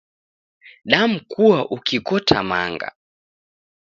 [0.91, 2.89] Damkua ukikota manga